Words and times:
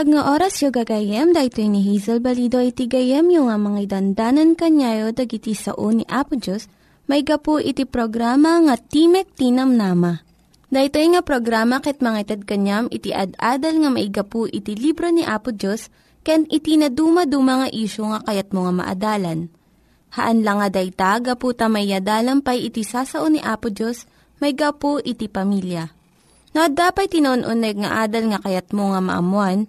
Naimbag 0.00 0.16
nga 0.16 0.32
oras 0.32 0.56
yung 0.64 0.72
gagayem, 0.72 1.28
dahito 1.36 1.60
ni 1.60 1.84
Hazel 1.84 2.24
Balido 2.24 2.56
iti 2.56 2.88
gayem 2.88 3.28
yung 3.36 3.52
nga 3.52 3.60
mga 3.60 3.84
dandanan 3.84 4.56
kanyayo 4.56 5.12
dagiti 5.12 5.52
sao 5.52 5.92
ni 5.92 6.08
Apo 6.08 6.40
Diyos, 6.40 6.72
may 7.04 7.20
gapu 7.20 7.60
iti 7.60 7.84
programa 7.84 8.64
nga 8.64 8.80
Timek 8.80 9.28
Tinam 9.36 9.76
Nama. 9.76 10.24
Dahito 10.72 10.96
nga 10.96 11.20
programa 11.20 11.84
ket 11.84 12.00
mga 12.00 12.16
itad 12.16 12.48
kanyam 12.48 12.88
iti 12.88 13.12
ad-adal 13.12 13.76
nga 13.76 13.90
maigapu 13.92 14.48
iti 14.48 14.72
libro 14.72 15.12
ni 15.12 15.20
Apo 15.20 15.52
Diyos, 15.52 15.92
ken 16.24 16.48
iti 16.48 16.80
na 16.80 16.88
dumaduma 16.88 17.60
nga 17.60 17.68
isyo 17.68 18.08
nga 18.08 18.24
kayat 18.24 18.56
mo 18.56 18.64
nga 18.64 18.72
maadalan. 18.72 19.52
Haan 20.16 20.40
lang 20.40 20.64
nga 20.64 20.80
dayta, 20.80 21.20
gapu 21.20 21.52
tamay 21.52 21.92
pay 22.40 22.72
iti 22.72 22.88
sasao 22.88 23.28
ni 23.28 23.44
Apo 23.44 23.68
Diyos, 23.68 24.08
may 24.40 24.56
gapu 24.56 24.96
iti 25.04 25.28
pamilya. 25.28 25.92
No, 26.56 26.72
dapat 26.72 27.12
tinon-uneg 27.12 27.84
nga 27.84 28.08
adal 28.08 28.32
nga 28.32 28.40
kayat 28.40 28.72
mo 28.72 28.96
nga 28.96 29.04
maamuan, 29.04 29.68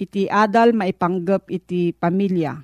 iti 0.00 0.24
adal 0.26 0.72
maipanggep 0.72 1.52
iti 1.52 1.92
pamilya. 1.92 2.56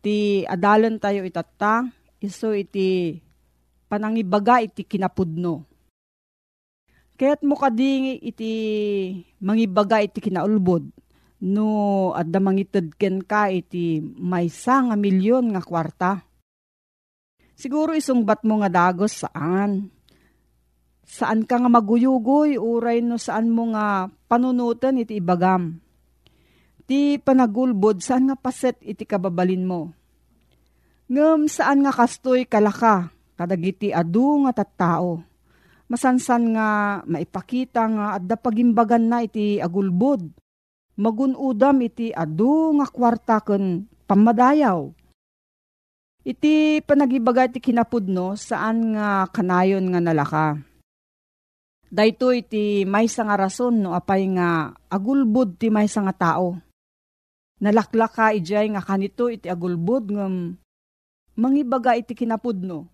Ti 0.00 0.48
adalan 0.48 0.96
tayo 0.96 1.20
itata, 1.28 1.84
iso 2.24 2.56
iti 2.56 3.20
panangibaga 3.88 4.64
iti 4.64 4.88
kinapudno. 4.88 5.68
Kaya't 7.20 7.44
mo 7.44 7.54
kading 7.54 8.24
iti 8.24 8.52
mangibaga 9.38 10.02
iti 10.02 10.18
kinaulbod 10.18 10.82
no 11.44 11.68
adda 12.16 12.40
mangitid 12.40 12.96
ken 12.96 13.22
ka 13.22 13.52
iti 13.52 14.00
maysa 14.00 14.88
nga 14.88 14.96
milyon 14.96 15.52
nga 15.52 15.62
kwarta 15.62 16.24
Siguro 17.54 17.94
isungbat 17.94 18.42
mo 18.42 18.58
nga 18.60 18.70
dagos 18.70 19.22
saan? 19.22 19.94
Saan 21.06 21.46
ka 21.46 21.62
nga 21.62 21.70
maguyugoy, 21.70 22.58
uray 22.58 22.98
no 22.98 23.14
saan 23.14 23.46
mo 23.46 23.70
nga 23.70 24.10
panunutan 24.26 24.98
iti 24.98 25.22
ibagam. 25.22 25.78
Ti 26.84 27.16
panagulbod, 27.16 28.04
saan 28.04 28.28
nga 28.28 28.36
paset 28.36 28.76
iti 28.84 29.08
kababalin 29.08 29.64
mo? 29.64 29.92
Ngem 31.08 31.48
saan 31.48 31.84
nga 31.84 31.92
kastoy 31.92 32.44
kalaka, 32.44 33.08
kadagiti 33.40 33.92
adu 33.92 34.44
nga 34.44 34.52
tattao. 34.52 35.24
Masansan 35.88 36.56
nga 36.56 36.68
maipakita 37.04 37.82
nga 37.88 38.06
adda 38.16 38.36
pagimbagan 38.36 39.04
na 39.08 39.24
iti 39.24 39.60
agulbod. 39.60 40.28
Magunudam 41.00 41.80
iti 41.84 42.12
adu 42.12 42.76
nga 42.78 42.86
kwarta 42.88 43.40
ken 43.42 43.88
pamadayaw 44.04 44.92
Iti 46.24 46.80
panagibaga 46.80 47.52
ti 47.52 47.60
kinapudno 47.60 48.32
saan 48.32 48.96
nga 48.96 49.28
kanayon 49.28 49.92
nga 49.92 50.00
nalaka. 50.00 50.56
Dayto 51.92 52.32
iti 52.32 52.88
may 52.88 53.04
nga 53.04 53.36
rason 53.36 53.84
no 53.84 53.92
apay 53.92 54.24
nga 54.32 54.72
agulbud 54.88 55.60
ti 55.60 55.68
may 55.68 55.84
nga 55.84 56.16
tao. 56.16 56.56
Nalaklaka 57.64 58.36
ijay 58.36 58.68
nga 58.76 58.84
kanito 58.84 59.32
iti 59.32 59.48
agulbud 59.48 60.12
ngam 60.12 60.52
mangibaga 61.40 61.96
iti 61.96 62.12
kinapudno. 62.12 62.84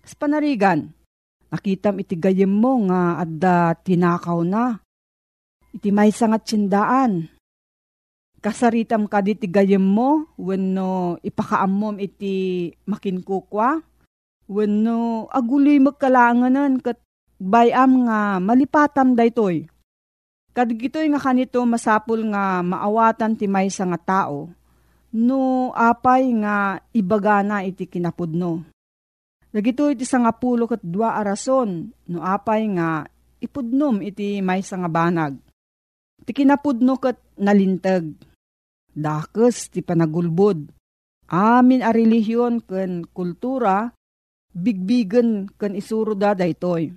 Kas 0.00 0.16
panarigan, 0.16 0.88
nakitam 1.52 2.00
iti 2.00 2.16
gayem 2.16 2.48
mo 2.48 2.88
nga 2.88 3.20
adda 3.20 3.76
tinakaw 3.84 4.40
na. 4.40 4.80
Iti 5.76 5.92
may 5.92 6.08
nga 6.08 6.40
tsindaan 6.40 7.28
kasaritam 8.44 9.08
ka 9.08 9.24
di 9.24 9.36
gayem 9.48 9.80
mo, 9.80 10.28
wenno 10.36 11.16
ipakaammom 11.24 11.96
iti 11.96 12.68
makinkukwa, 12.84 13.80
wenno 14.52 15.28
aguloy 15.32 15.80
magkalanganan 15.80 16.76
kat 16.84 17.00
bayam 17.40 18.04
nga 18.04 18.36
malipatam 18.44 19.16
daytoy. 19.16 19.64
Kadigitoy 20.54 21.10
nga 21.10 21.18
kanito 21.18 21.58
masapul 21.66 22.30
nga 22.30 22.62
maawatan 22.62 23.34
ti 23.34 23.50
maysa 23.50 23.82
nga 23.90 23.98
tao, 23.98 24.54
no 25.10 25.74
apay 25.74 26.30
nga 26.38 26.78
ibagana 26.94 27.66
iti 27.66 27.90
kinapudno. 27.90 28.62
Dagito 29.50 29.90
iti 29.90 30.06
sangapulo 30.06 30.70
kat 30.70 30.82
dua 30.82 31.18
arason, 31.18 31.90
no 32.06 32.18
apay 32.22 32.70
nga 32.70 33.02
ipudnom 33.42 33.98
iti 33.98 34.38
maysa 34.38 34.78
nga 34.78 34.90
banag. 34.90 35.34
Ti 36.22 36.30
kinapudno 36.30 37.02
kat 37.02 37.18
nalintag 37.42 38.14
dakes 38.94 39.74
ti 39.74 39.82
panagulbod. 39.82 40.70
Amin 41.34 41.82
a 41.82 41.90
relihiyon 41.90 42.62
ken 42.62 43.02
kultura, 43.10 43.90
bigbigen 44.54 45.50
ken 45.58 45.74
isuro 45.74 46.14
da 46.14 46.30
daytoy. 46.38 46.94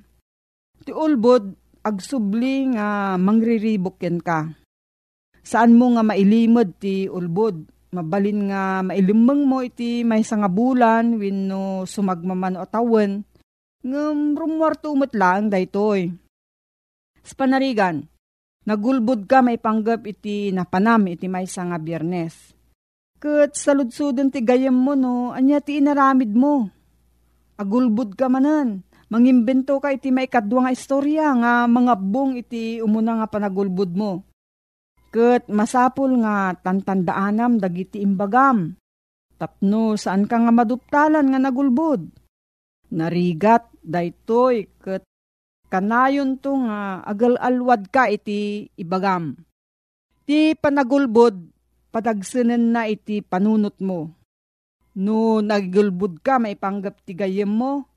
Ti 0.86 0.94
ulbod, 0.94 1.58
agsubli 1.88 2.76
nga 2.76 3.16
mangriribok 3.16 3.98
ken 3.98 4.20
ka. 4.20 4.52
Saan 5.42 5.80
mo 5.80 5.96
nga 5.96 6.04
mailimod 6.04 6.76
ti 6.76 7.08
ulbod, 7.08 7.64
mabalin 7.96 8.52
nga 8.52 8.84
mailimeng 8.84 9.48
mo 9.48 9.64
iti 9.64 10.04
may 10.04 10.22
nga 10.22 10.52
bulan 10.52 11.16
wenno 11.16 11.88
sumagmaman 11.88 12.60
o 12.60 12.68
tawen, 12.68 13.24
ngem 13.88 14.36
rumwarto 14.36 14.92
lang 15.16 15.48
daytoy. 15.48 16.12
Sa 17.24 17.34
panarigan, 17.40 18.04
Nagulbud 18.68 19.32
ka 19.32 19.40
may 19.40 19.56
panggap 19.56 20.04
iti 20.04 20.52
napanam 20.52 21.08
iti 21.08 21.32
may 21.32 21.48
nga 21.48 21.80
biyernes. 21.80 22.52
Kat 23.16 23.56
saludsudon 23.56 24.28
ti 24.28 24.44
gayam 24.44 24.76
mo 24.76 24.92
no, 24.92 25.32
anya 25.32 25.64
ti 25.64 25.80
inaramid 25.80 26.36
mo. 26.36 26.68
Agulbud 27.56 28.20
ka 28.20 28.28
manan. 28.28 28.84
Mangimbento 29.08 29.80
ka 29.80 29.96
iti 29.96 30.12
may 30.12 30.28
kadwa 30.28 30.68
nga 30.68 30.76
istorya 30.76 31.32
nga 31.40 31.64
mga 31.64 31.96
bong 31.96 32.36
iti 32.36 32.84
umuna 32.84 33.24
nga 33.24 33.28
panagulbud 33.32 33.96
mo. 33.96 34.28
Ket 35.16 35.48
masapul 35.48 36.20
nga 36.20 36.52
tantandaanam 36.60 37.56
dagiti 37.56 38.04
imbagam. 38.04 38.76
Tapno 39.40 39.96
saan 39.96 40.28
ka 40.28 40.44
nga 40.44 40.52
maduptalan 40.52 41.24
nga 41.24 41.40
nagulbod. 41.40 42.04
Narigat 42.92 43.72
daytoy 43.80 44.68
ket 44.84 45.08
kanayon 45.72 46.36
to 46.44 46.68
nga 46.68 47.00
agal-alwad 47.08 47.88
ka 47.88 48.12
iti 48.12 48.68
ibagam. 48.76 49.40
Ti 50.28 50.52
panagulbod 50.60 51.40
padagsanen 51.96 52.76
na 52.76 52.92
iti 52.92 53.24
panunot 53.24 53.80
mo. 53.80 54.12
No 55.00 55.40
nagulbod 55.40 56.20
ka 56.20 56.44
maipanggap 56.44 57.00
ti 57.08 57.16
gayem 57.16 57.48
mo. 57.48 57.88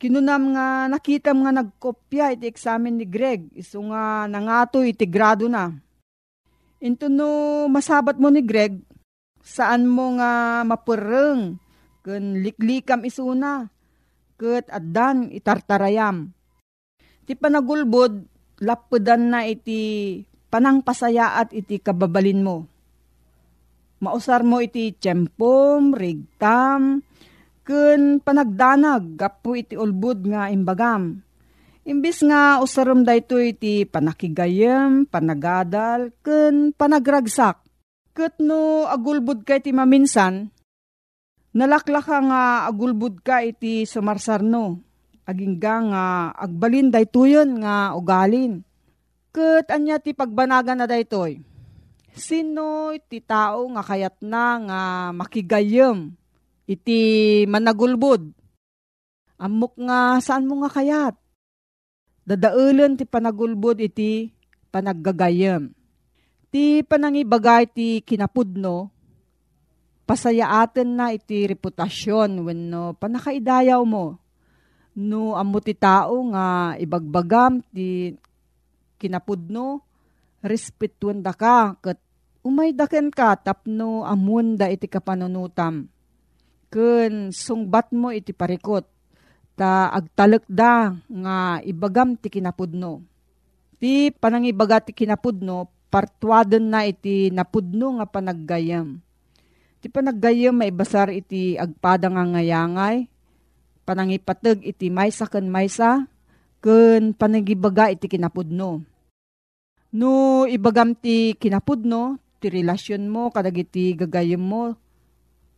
Kinunam 0.00 0.56
nga 0.56 0.88
nakitam 0.88 1.44
nga 1.44 1.52
nagkopya 1.52 2.32
iti 2.32 2.48
eksamen 2.48 2.96
ni 2.96 3.04
Greg. 3.04 3.52
Iso 3.52 3.84
nga 3.92 4.24
nangato 4.24 4.80
iti 4.80 5.04
grado 5.04 5.44
na 5.44 5.68
Into 6.80 7.12
no 7.12 7.68
masabat 7.68 8.16
mo 8.16 8.32
ni 8.32 8.40
Greg, 8.40 8.80
saan 9.44 9.84
mo 9.84 10.16
nga 10.16 10.64
mapureng, 10.64 11.60
kun 12.00 12.40
liklikam 12.40 13.04
isuna, 13.04 13.68
ket 14.40 14.64
addan 14.72 15.28
itartarayam. 15.28 16.32
Ti 17.28 17.36
panagulbod, 17.36 18.24
lapudan 18.64 19.28
na 19.28 19.44
iti 19.44 20.24
panangpasayaat 20.48 21.52
iti 21.52 21.76
kababalin 21.84 22.40
mo. 22.40 22.64
Mausar 24.00 24.40
mo 24.40 24.64
iti 24.64 24.96
tiyempom, 24.96 25.92
rigtam, 25.92 27.04
kun 27.66 28.24
panagdanag, 28.24 29.16
gapu 29.16 29.60
iti 29.60 29.74
ulbud 29.76 30.26
nga 30.28 30.48
imbagam 30.48 31.22
Imbis 31.90 32.20
nga 32.20 32.60
usaram 32.60 33.02
dayto 33.08 33.40
iti 33.40 33.88
panakigayem, 33.88 35.08
panagadal, 35.08 36.12
ken 36.20 36.76
panagragsak. 36.76 37.64
Ket 38.12 38.36
no 38.36 38.84
agulbud 38.84 39.48
ka 39.48 39.56
iti 39.56 39.72
maminsan, 39.72 40.52
nalaklaka 41.56 42.20
nga 42.20 42.42
agulbud 42.68 43.24
ka 43.24 43.40
iti 43.40 43.88
sumarsarno. 43.88 44.78
Agingga 45.24 45.74
nga 45.88 46.04
agbalin 46.36 46.90
daytoyon 46.94 47.62
nga 47.64 47.96
ugalin. 47.96 48.60
Ket 49.34 49.70
anya 49.72 50.02
ti 50.02 50.10
pagbanagan 50.12 50.84
na 50.84 50.86
daytoy. 50.90 51.42
Sino 52.12 52.90
iti 52.92 53.22
tao 53.22 53.66
nga 53.72 53.82
kayat 53.86 54.18
na 54.20 54.46
nga 54.62 54.80
makigayem 55.14 56.19
iti 56.70 57.00
managulbud? 57.50 58.30
Amok 59.42 59.74
nga 59.82 60.22
saan 60.22 60.46
mo 60.46 60.62
nga 60.62 60.70
kayat? 60.70 61.18
Dadaulan 62.22 62.94
ti 62.94 63.02
panagulbod 63.02 63.82
iti 63.82 64.30
panaggagayam. 64.70 65.74
Ti 66.54 66.86
panangibagay 66.86 67.66
ti 67.66 67.98
kinapudno, 68.06 68.90
pasayaaten 70.06 70.94
na 70.94 71.10
iti 71.14 71.46
reputasyon 71.46 72.46
wenno 72.46 72.94
panakaidayaw 72.98 73.82
mo. 73.82 74.18
No 74.94 75.38
amo 75.38 75.58
ti 75.62 75.74
tao 75.74 76.18
nga 76.34 76.74
ibagbagam 76.78 77.62
ti 77.70 78.14
kinapudno, 78.98 79.82
respetuan 80.42 81.22
da 81.22 81.32
ka 81.34 81.78
ket 81.78 81.98
umay 82.42 82.74
daken 82.74 83.08
ka 83.14 83.38
tapno 83.38 84.02
amunda 84.02 84.66
iti 84.66 84.90
kapanunutam. 84.90 85.86
Ken 86.70 87.34
sungbat 87.34 87.90
mo 87.90 88.14
iti 88.14 88.30
parikot 88.30 88.86
ta 89.58 89.90
agtalek 89.90 90.46
da 90.46 90.94
nga 91.10 91.58
ibagam 91.66 92.14
ti 92.14 92.30
kinapudno. 92.30 93.02
Ti 93.82 94.14
panangibaga 94.14 94.78
ti 94.78 94.94
kinapudno, 94.94 95.66
partuaden 95.90 96.70
na 96.70 96.86
iti 96.86 97.34
napudno 97.34 97.98
nga 97.98 98.06
panaggayam. 98.06 99.02
Ti 99.82 99.90
panaggayam 99.90 100.62
maibasar 100.62 101.10
iti 101.10 101.58
agpada 101.58 102.06
nga 102.06 102.22
ngayangay, 102.22 103.10
panangipateg 103.82 104.62
iti 104.62 104.94
maysa 104.94 105.26
ken 105.26 105.50
maysa, 105.50 106.06
ken 106.62 107.18
panagibaga 107.18 107.90
iti 107.90 108.06
kinapudno. 108.06 108.86
No 109.90 110.46
ibagam 110.46 110.94
ti 110.94 111.34
kinapudno, 111.34 112.22
ti 112.38 112.46
relasyon 112.46 113.10
mo 113.10 113.34
kadagiti 113.34 113.90
gagayam 113.98 114.44
mo, 114.44 114.78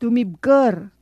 tumibker 0.00 1.01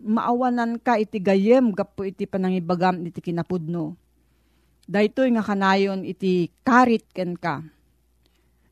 maawanan 0.00 0.76
ka 0.80 1.00
iti 1.00 1.20
gayem 1.20 1.72
gapo 1.72 2.04
iti 2.04 2.28
panangibagam 2.28 3.00
iti 3.04 3.20
kinapudno. 3.20 3.96
Daytoy 4.86 5.34
nga 5.34 5.42
kanayon 5.42 6.06
iti 6.06 6.52
karit 6.62 7.10
ken 7.10 7.34
ka. 7.34 7.64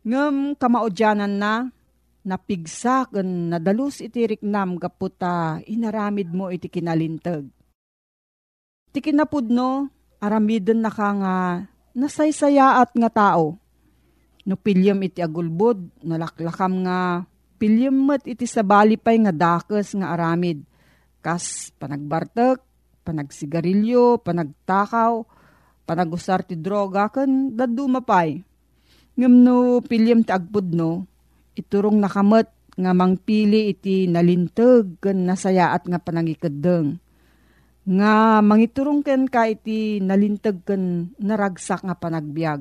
Ngem 0.05 0.55
kamaudyanan 0.55 1.35
na, 1.41 1.53
napigsa 2.23 3.09
ken 3.11 3.51
nadalus 3.51 3.99
iti 3.99 4.23
riknam 4.23 4.79
gapo 4.79 5.11
ta 5.11 5.59
inaramid 5.67 6.31
mo 6.31 6.53
iti 6.53 6.71
kinalintag. 6.71 7.51
Iti 8.95 9.01
kinapudno, 9.11 9.91
aramiden 10.23 10.87
na 10.87 10.93
ka 10.93 11.09
nga 11.19 11.35
nasaysayaat 11.99 12.95
nga 12.95 13.11
tao. 13.11 13.59
No 14.45 14.55
pilyam 14.61 15.01
iti 15.03 15.25
agulbod, 15.25 16.05
nalaklakam 16.05 16.85
nga 16.87 17.27
pilyam 17.59 17.97
met 17.97 18.23
iti 18.29 18.45
sabalipay 18.45 19.19
nga 19.25 19.33
dakes 19.33 19.97
nga 19.99 20.15
aramid 20.15 20.63
kas 21.25 21.73
panagbartek, 21.81 22.61
panagsigarilyo, 23.09 24.21
panagtakaw, 24.21 25.25
panagusar 25.89 26.45
ti 26.45 26.61
droga, 26.61 27.09
kan 27.09 27.57
dadu 27.57 27.89
mapay. 27.89 28.45
Ngam 29.17 29.35
no 29.41 29.81
pilyam 29.81 30.21
ti 30.21 30.37
agpudno, 30.37 31.09
iturong 31.57 31.97
nakamet 31.97 32.53
nga 32.75 32.91
mangpili 32.93 33.71
iti 33.71 34.11
nalintag 34.11 34.99
kan 34.99 35.25
nasayaat 35.25 35.87
nga 35.87 36.03
panangikadeng. 36.03 36.99
Nga 37.85 38.43
mangiturong 38.43 39.01
ken 39.01 39.31
ka 39.31 39.47
iti 39.47 40.03
nalintag 40.03 40.61
kan 40.67 41.15
naragsak 41.17 41.87
nga 41.87 41.95
panagbiag. 41.95 42.61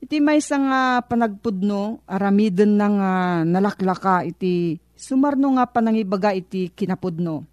Iti 0.00 0.16
may 0.16 0.40
nga 0.40 1.04
panagpudno, 1.04 2.00
aramiden 2.08 2.80
na 2.80 2.86
nga 2.88 3.12
nalaklaka 3.44 4.24
iti 4.24 4.80
Sumarno 5.00 5.56
nga 5.56 5.64
panangibaga 5.64 6.36
iti 6.36 6.68
kinapudno. 6.68 7.48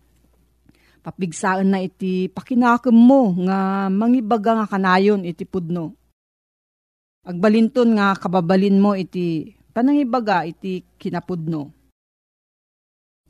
Papigsaan 1.00 1.72
na 1.72 1.80
iti 1.80 2.28
pakinakam 2.28 2.92
mo 2.92 3.32
nga 3.48 3.88
mangibaga 3.88 4.60
nga 4.60 4.68
kanayon 4.68 5.24
iti 5.24 5.48
pudno. 5.48 5.96
Agbalinton 7.24 7.96
nga 7.96 8.20
kababalin 8.20 8.76
mo 8.76 8.92
iti 9.00 9.56
panangibaga 9.72 10.44
iti 10.44 10.84
kinapudno. 11.00 11.72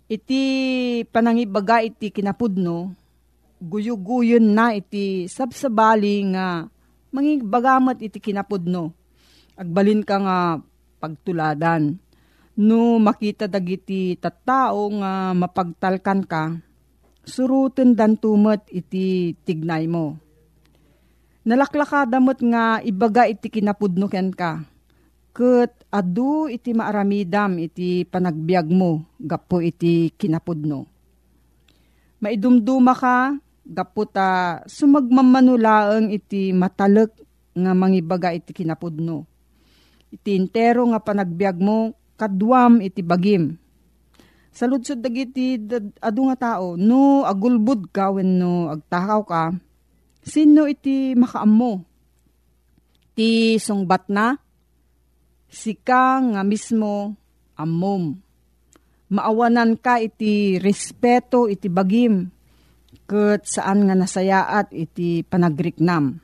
Iti 0.10 0.42
panangibaga 1.14 1.86
iti 1.86 2.10
kinapudno, 2.10 2.98
guyuguyon 3.62 4.50
na 4.50 4.74
iti 4.74 5.30
sabsabali 5.30 6.34
nga 6.34 6.66
mangibagamat 7.14 8.02
iti 8.02 8.18
kinapudno. 8.18 8.98
Agbalin 9.54 10.02
ka 10.02 10.18
nga 10.18 10.38
pagtuladan 10.98 12.07
No 12.58 12.98
makita 12.98 13.46
dagiti 13.46 14.18
tattao 14.18 14.90
nga 14.98 15.30
mapagtalkan 15.38 16.26
ka, 16.26 16.58
suruten 17.22 17.94
dan 17.94 18.18
tumet 18.18 18.66
iti 18.74 19.38
tignay 19.46 19.86
mo. 19.86 20.18
Nalaklaka 21.46 22.10
damot 22.10 22.42
nga 22.42 22.82
ibaga 22.82 23.30
iti 23.30 23.54
kinapudno 23.54 24.10
ken 24.10 24.34
ka. 24.34 24.66
Ket 25.38 25.86
adu 25.94 26.50
iti 26.50 26.74
maaramidam 26.74 27.62
iti 27.62 28.02
panagbiag 28.10 28.74
mo 28.74 29.06
gapo 29.22 29.62
iti 29.62 30.10
kinapudno. 30.18 30.90
Maidumduma 32.26 32.98
ka 32.98 33.38
gapo 33.70 34.02
ta 34.10 34.60
sumagmamanulaeng 34.66 36.10
iti 36.10 36.58
matalek 36.58 37.14
nga 37.54 37.78
mangibaga 37.78 38.34
iti 38.34 38.50
kinapudno. 38.50 39.30
Iti 40.10 40.34
intero 40.34 40.90
nga 40.90 40.98
panagbiag 40.98 41.62
mo 41.62 41.94
kadwam 42.18 42.82
iti 42.82 43.06
bagim. 43.06 43.56
Sa 44.52 44.66
lutsod 44.66 45.06
dagiti 45.06 45.62
adu 46.02 46.22
nga 46.34 46.58
tao, 46.58 46.74
no 46.74 47.22
agulbud 47.24 47.94
ka 47.94 48.10
when 48.10 48.42
no 48.42 48.74
agtakaw 48.74 49.22
ka, 49.22 49.44
sino 50.26 50.66
iti 50.66 51.14
makaammo? 51.14 51.86
Ti 53.14 53.62
sungbat 53.62 54.10
na? 54.10 54.34
sika 55.48 56.20
nga 56.22 56.42
mismo 56.44 57.16
amom. 57.56 58.20
Maawanan 59.08 59.80
ka 59.80 60.04
iti 60.04 60.60
respeto 60.60 61.48
iti 61.48 61.72
bagim, 61.72 62.28
ket 63.08 63.48
saan 63.48 63.88
nga 63.88 63.96
nasayaat 63.96 64.76
iti 64.76 65.24
panagriknam. 65.24 66.20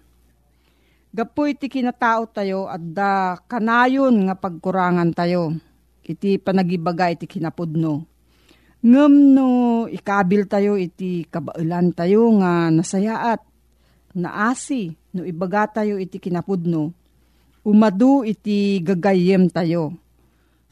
Gapo 1.14 1.48
iti 1.48 1.72
kinatao 1.72 2.28
tayo 2.34 2.68
at 2.68 2.84
da 2.84 3.38
kanayon 3.48 4.28
nga 4.28 4.36
pagkurangan 4.36 5.16
tayo. 5.16 5.56
Iti 6.04 6.36
panagibaga 6.36 7.08
iti 7.08 7.24
kinapudno. 7.24 8.04
Ngem 8.84 9.14
no 9.32 9.48
ikabil 9.88 10.44
tayo 10.44 10.76
iti 10.76 11.24
kabailan 11.32 11.96
tayo 11.96 12.28
nga 12.44 12.68
nasayaat. 12.68 13.40
Naasi 14.20 14.92
no 15.16 15.24
ibaga 15.24 15.80
tayo 15.80 15.96
iti 15.96 16.20
kinapudno. 16.20 16.92
Umadu 17.64 18.28
iti 18.28 18.84
gagayem 18.84 19.48
tayo. 19.48 19.96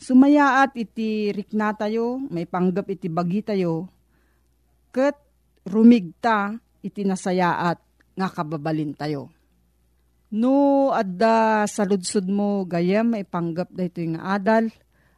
Sumayaat 0.02 0.76
iti 0.76 1.32
rikna 1.32 1.72
tayo, 1.78 2.18
may 2.28 2.44
panggap 2.50 2.90
iti 2.90 3.08
bagi 3.08 3.46
tayo. 3.46 3.88
Ket 4.92 5.16
rumigta 5.64 6.58
iti 6.84 7.08
nasayaat 7.08 7.80
nga 8.18 8.28
kababalin 8.28 8.92
tayo. 8.92 9.32
No, 10.32 10.90
adda 10.92 11.64
sa 11.68 11.88
ludsud 11.88 12.28
mo 12.28 12.68
gayam 12.68 13.16
may 13.16 13.24
panggap 13.24 13.72
da 13.72 13.88
ito 13.88 14.04
yung 14.04 14.20
adal 14.20 14.72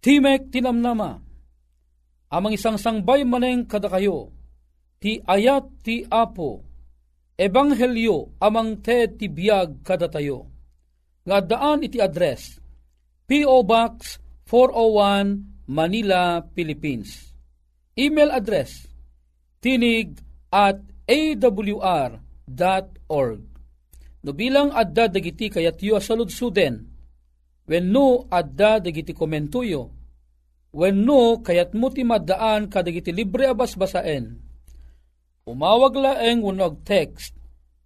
Timek 0.00 0.48
tinamnama, 0.48 1.20
amang 2.32 2.56
isang 2.56 2.80
sangbay 2.80 3.20
maneng 3.20 3.68
kada 3.68 3.84
kayo, 3.92 4.32
ti 4.96 5.20
ayat 5.20 5.84
ti 5.84 6.08
apo, 6.08 6.64
ebanghelyo 7.36 8.40
amang 8.40 8.80
te 8.80 9.12
ti 9.12 9.28
biyag 9.28 9.84
kada 9.84 10.08
tayo. 10.08 10.48
Nga 11.28 11.38
daan 11.44 11.84
iti 11.84 12.00
address, 12.00 12.56
P.O. 13.28 13.60
Box 13.60 14.16
401 14.48 15.68
Manila, 15.68 16.48
Philippines. 16.56 17.36
Email 17.92 18.32
address, 18.32 18.88
tinig 19.60 20.16
at 20.48 20.80
awr.org. 21.04 22.18
No 24.24 24.32
bilang 24.32 24.72
adda 24.72 25.12
dagiti 25.12 25.52
kayat 25.52 25.76
yu 25.84 25.92
asaludsuden, 25.92 26.89
When 26.89 26.89
no 27.78 28.26
adda 28.26 28.82
dagiti 28.82 29.14
komentuyo, 29.14 29.94
when 30.74 31.06
no 31.06 31.38
kayat 31.38 31.70
mo 31.78 31.94
ti 31.94 32.02
kadagiti 32.02 33.14
libre 33.14 33.46
abas 33.46 33.78
basaen. 33.78 34.42
Umawag 35.46 35.94
laeng 35.94 36.42
unog 36.42 36.82
text 36.82 37.38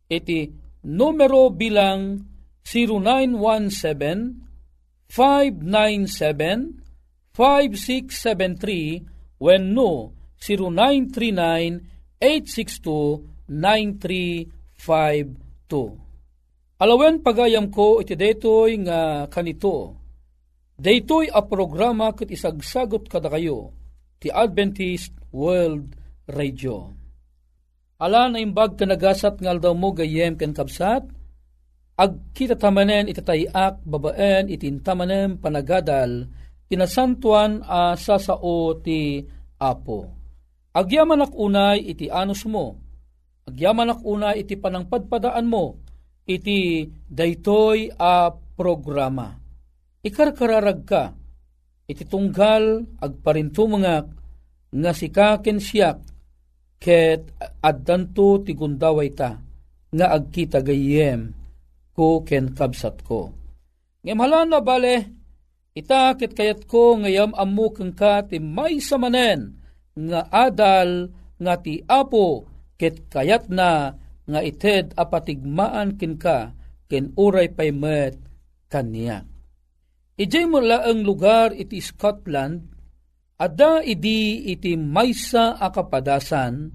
iti 0.08 0.48
numero 0.84 1.52
bilang 1.52 2.24
0917 2.64 4.40
597 5.08 6.80
5673 7.36 9.14
Alawen 16.74 17.22
pagayam 17.22 17.70
ko 17.70 18.02
iti 18.02 18.18
daytoy 18.18 18.82
nga 18.82 19.30
kanito. 19.30 19.94
Daytoy 20.74 21.30
a 21.30 21.46
programa 21.46 22.10
ket 22.10 22.34
isagsagot 22.34 23.06
kada 23.06 23.30
kayo 23.30 23.70
ti 24.18 24.26
Adventist 24.26 25.14
World 25.30 25.94
Radio. 26.26 26.90
Ala 28.02 28.26
na 28.26 28.42
imbag 28.42 28.74
kanagasat 28.74 29.38
ngal 29.38 29.62
daw 29.62 29.70
mo 29.70 29.94
gayem 29.94 30.34
ken 30.34 30.50
kapsat, 30.50 31.06
ag 31.94 32.12
kita 32.34 32.58
tamanen 32.58 33.06
itatayak 33.06 33.86
babaen 33.86 34.50
itintamanen 34.50 35.38
panagadal 35.38 36.26
tinasantuan 36.66 37.62
a 37.62 37.94
sasao 37.94 38.82
ti 38.82 39.22
Apo. 39.62 40.10
Agyaman 40.74 41.22
unay 41.38 41.86
iti 41.86 42.10
anus 42.10 42.42
mo, 42.50 42.74
agyaman 43.46 43.94
unay 44.02 44.42
iti 44.42 44.58
panangpadpadaan 44.58 45.46
mo, 45.46 45.83
iti 46.24 46.88
daytoy 47.08 47.92
a 47.96 48.32
programa. 48.32 49.36
Ikarkararag 50.04 50.80
ka, 50.84 51.12
iti 51.88 52.04
tunggal 52.04 52.84
agparintumangak 53.00 54.06
nga 54.74 54.92
sikaken 54.92 55.60
siyak 55.60 56.00
ket 56.80 57.32
addanto 57.64 58.42
ti 58.44 58.52
gundaway 58.52 59.08
ta 59.14 59.40
nga 59.94 60.06
agkita 60.12 60.60
gayem 60.60 61.32
ko 61.94 62.20
ken 62.26 62.52
kabsat 62.52 63.00
ko. 63.06 63.30
Ngem 64.04 64.20
na 64.20 64.60
bale, 64.60 64.96
ita 65.72 66.12
ket 66.18 66.36
kayat 66.36 66.68
ko 66.68 67.00
ngayam 67.00 67.32
ammo 67.32 67.72
keng 67.72 67.96
ka 67.96 68.26
ti 68.26 68.36
may 68.42 68.82
samanen 68.82 69.56
nga 69.94 70.26
adal 70.28 71.08
nga 71.40 71.54
ti 71.62 71.80
apo 71.86 72.44
ket 72.76 73.08
kayat 73.08 73.48
na 73.48 73.94
nga 74.24 74.40
ited 74.40 74.96
apatigmaan 74.96 76.00
kin 76.00 76.16
ka 76.16 76.56
ken 76.88 77.12
uray 77.16 77.52
paymet 77.52 78.16
kaniya. 78.72 79.24
Ijay 80.14 80.46
mo 80.46 80.62
ang 80.62 81.02
lugar 81.02 81.50
iti 81.50 81.82
Scotland, 81.82 82.70
ada 83.34 83.82
idi 83.82 84.46
iti 84.46 84.78
maysa 84.78 85.58
akapadasan, 85.58 86.70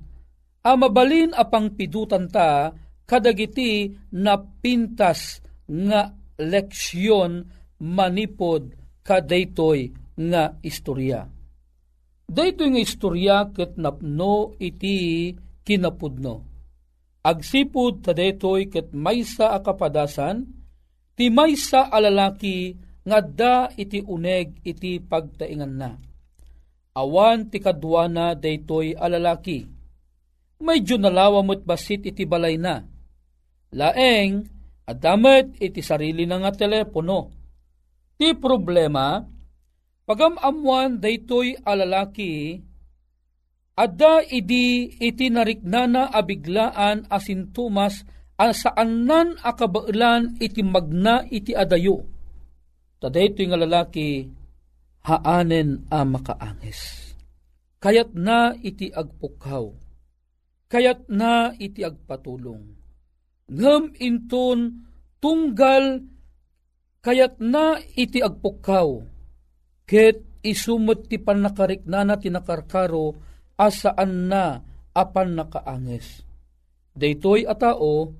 a 0.59 0.71
mabalin 0.75 1.31
apang 1.31 1.71
pidutan 1.71 2.27
ta 2.27 2.75
kadagiti 3.07 3.95
na 4.11 4.35
pintas 4.35 5.39
nga 5.65 6.11
leksyon 6.35 7.47
manipod 7.79 8.75
kadaytoy 9.07 9.95
nga 10.19 10.59
istorya. 10.59 11.23
Daytoy 12.29 12.69
nga 12.75 12.81
istorya 12.83 13.37
ket 13.55 13.79
napno 13.79 14.53
iti 14.59 15.31
kinapudno 15.63 16.48
agsipud 17.25 18.05
tadetoy 18.05 18.71
ket 18.71 18.95
maysa 18.95 19.55
akapadasan 19.59 20.47
ti 21.19 21.27
maysa 21.27 21.91
alalaki 21.91 22.75
ngadda 23.03 23.75
iti 23.75 23.99
uneg 24.05 24.61
iti 24.63 25.01
pagtaingan 25.01 25.73
na. 25.75 25.91
Awan 26.95 27.47
ti 27.47 27.57
kadwana 27.63 28.35
daytoy 28.35 28.93
alalaki. 28.93 29.65
Medyo 30.59 30.99
nalawa 30.99 31.39
mo't 31.39 31.63
basit 31.63 32.03
iti 32.03 32.27
balay 32.27 32.59
na. 32.59 32.83
Laeng, 33.71 34.43
adamet 34.83 35.55
iti 35.61 35.79
sarili 35.79 36.27
na 36.27 36.41
nga 36.43 36.51
telepono. 36.51 37.31
Ti 38.19 38.35
problema, 38.35 39.23
pagamamuan 40.03 40.99
daytoy 40.99 41.55
alalaki 41.63 42.59
Ada 43.79 44.27
idi 44.27 44.91
iti 44.99 45.31
nariknana 45.31 46.11
abiglaan 46.11 47.07
asintumas 47.07 48.03
an 48.35 48.51
saanan 48.51 49.39
akabailan 49.39 50.35
iti 50.43 50.59
magna 50.59 51.23
iti 51.31 51.55
adayo. 51.55 52.03
Tada 52.99 53.23
ito 53.23 53.39
nga 53.47 53.55
lalaki 53.55 54.27
haanen 55.07 55.87
a 55.87 56.03
makaangis. 56.03 57.15
Kayat 57.79 58.11
na 58.11 58.51
iti 58.59 58.91
agpukaw. 58.91 59.71
Kayat 60.67 61.07
na 61.07 61.55
iti 61.55 61.79
agpatulong. 61.79 62.75
Ngam 63.47 63.95
inton 63.95 64.83
tunggal 65.23 66.03
kayat 66.99 67.39
na 67.39 67.79
iti 67.95 68.19
agpukaw. 68.19 68.99
ket 69.89 70.21
isumot 70.45 71.09
ti 71.09 71.17
pannakariknana 71.17 72.21
tinakarkaro 72.21 73.28
asaan 73.59 74.31
na 74.31 74.63
apan 74.95 75.35
nakaanges. 75.35 76.23
Daytoy 76.95 77.43
a 77.43 77.55
tao, 77.59 78.15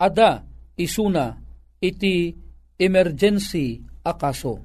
ada 0.00 0.48
isuna 0.80 1.36
iti 1.84 2.32
emergency 2.80 3.84
akaso. 4.00 4.64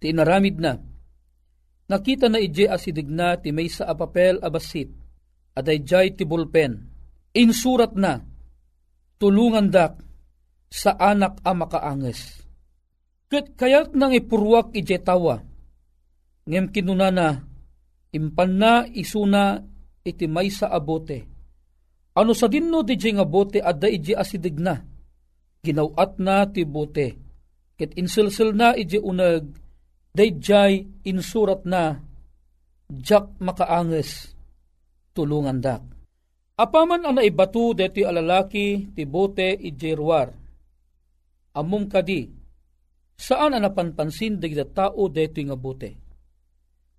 Ti 0.00 0.08
inaramid 0.08 0.56
na. 0.56 0.72
Nakita 1.92 2.32
na 2.32 2.40
ije 2.40 2.72
asidig 2.72 3.12
na 3.12 3.36
ti 3.36 3.52
may 3.52 3.68
sa 3.68 3.92
apapel 3.92 4.40
abasit, 4.40 4.88
aday 5.52 5.84
jay 5.84 6.08
ti 6.16 6.24
bulpen. 6.24 6.88
Insurat 7.36 7.92
na, 7.92 8.16
tulungan 9.20 9.68
dak 9.68 10.00
sa 10.72 10.96
anak 10.96 11.44
a 11.44 11.52
makaanges 11.52 12.42
Ket 13.32 13.56
kayat 13.56 13.96
nang 13.96 14.12
ipurwak 14.12 14.76
ije 14.76 15.00
tawa. 15.00 15.40
Ngem 16.44 16.68
kinunana, 16.68 17.40
impan 18.12 18.52
na 18.60 18.72
isuna 18.86 19.60
iti 20.04 20.28
may 20.28 20.52
sa 20.52 20.68
abote. 20.70 21.26
Ano 22.12 22.36
sa 22.36 22.46
dinno 22.46 22.84
di 22.84 22.96
nga 22.96 23.24
bote 23.24 23.58
adda 23.58 23.88
ije 23.88 24.12
asidig 24.12 24.60
na. 24.60 24.76
Ginawat 25.64 26.20
na 26.20 26.44
ti 26.44 26.68
bote. 26.68 27.16
Ket 27.74 27.96
insilsil 27.96 28.52
na 28.52 28.76
ije 28.76 29.00
unag, 29.00 29.48
dayjay 30.12 30.84
insurat 31.08 31.64
na, 31.64 32.04
jak 32.92 33.32
makaanges, 33.40 34.36
tulungan 35.16 35.64
dak. 35.64 35.80
Apaman 36.60 37.08
ang 37.08 37.16
naibatu 37.16 37.72
deti 37.72 38.04
alalaki 38.04 38.92
ti 38.92 39.08
bote 39.08 39.56
ije 39.56 39.96
ruar. 39.96 40.28
Amum 41.56 41.88
kadi, 41.88 42.42
Saan 43.22 43.54
ang 43.54 43.62
napanpansin 43.62 44.42
da 44.42 44.66
tao 44.66 45.06
deto 45.06 45.38
nga 45.46 45.54
bote? 45.54 46.01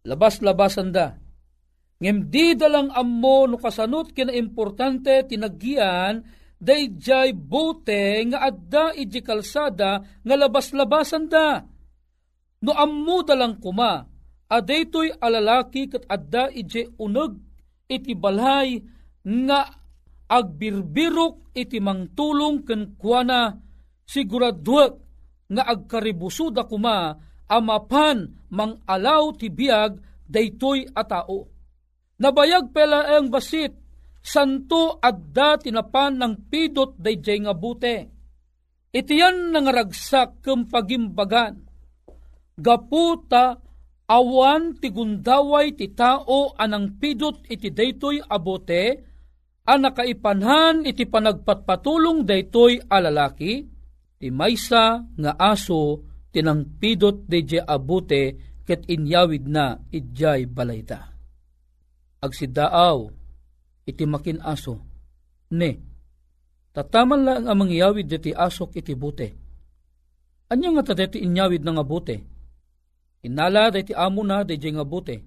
Labas-labasan 0.04 0.92
da. 0.92 1.16
Ngem 2.04 2.28
di 2.28 2.60
dalang 2.60 2.92
ammo 2.92 3.48
no 3.48 3.56
kasanot 3.56 4.12
kina 4.12 4.36
importante 4.36 5.24
tinaggian 5.24 6.20
dayjay 6.60 7.32
bote 7.32 8.20
nga 8.28 8.44
adda 8.44 8.92
iji 9.00 9.24
kalsada 9.24 10.04
nga 10.04 10.36
labas-labasan 10.36 11.32
da. 11.32 11.64
No 12.64 12.72
ammo 12.76 13.24
dalang 13.24 13.60
kuma, 13.64 14.04
adaytoy 14.52 15.16
alalaki 15.24 15.88
kat 15.88 16.04
adda 16.12 16.52
iji 16.52 16.92
uneg 17.00 17.40
iti 17.88 18.12
balay 18.16 18.84
nga 19.24 19.72
agbirbirok 20.28 21.56
iti 21.56 21.80
mangtulong 21.80 22.68
ken 22.68 23.00
kuana 23.00 23.56
siguraduak 24.04 24.94
nga 25.48 25.64
agkaribusuda 25.64 26.68
kuma 26.68 27.16
amapan 27.54 28.34
mang 28.50 28.82
alaw 28.90 29.30
ti 29.38 29.54
biag 29.54 30.02
daytoy 30.26 30.90
a 30.98 31.06
tao. 31.06 31.46
Nabayag 32.18 32.74
pela 32.74 33.14
ang 33.14 33.30
basit, 33.30 33.74
santo 34.24 34.98
adda 34.98 35.62
tinapan 35.62 36.18
ng 36.18 36.34
pidot 36.50 36.98
dayjay 36.98 37.46
nga 37.46 37.54
bute. 37.54 37.98
Itiyan 38.94 39.54
nangaragsak 39.54 40.42
kem 40.46 40.70
pagimbagan. 40.70 41.66
Gaputa 42.54 43.58
awan 44.06 44.78
ti 44.78 44.94
gundaway 44.94 45.74
ti 45.74 45.90
tao 45.92 46.54
anang 46.54 47.02
pidot 47.02 47.42
iti 47.50 47.74
daytoy 47.74 48.22
abote, 48.22 48.86
ang 49.64 49.82
nakaipanhan 49.82 50.86
iti 50.86 51.10
panagpatpatulong 51.10 52.28
daytoy 52.28 52.78
alalaki, 52.86 53.66
ti 54.22 54.28
maysa 54.30 55.02
nga 55.18 55.32
aso 55.40 56.13
tinangpidot 56.34 57.30
deje 57.30 57.62
abute 57.62 58.36
ket 58.66 58.90
inyawid 58.90 59.46
na 59.46 59.78
idjay 59.94 60.50
balayta. 60.50 61.14
Agsidaaw 62.24 63.08
iti 63.86 64.04
makin 64.08 64.42
aso, 64.42 64.80
ne, 65.54 65.72
tataman 66.74 67.22
lang 67.22 67.46
ang 67.46 67.60
mangyawid 67.60 68.10
deti 68.10 68.34
asok 68.34 68.80
iti 68.80 68.98
bute. 68.98 69.30
Anya 70.50 70.74
nga 70.80 70.94
tadeti 70.94 71.22
inyawid 71.22 71.62
na 71.62 71.78
nga 71.78 71.86
bute? 71.86 72.18
Inala 73.24 73.70
deti 73.70 73.94
amo 73.94 74.26
na 74.26 74.42
deje 74.42 74.72
nga 74.72 74.84
bute. 74.84 75.22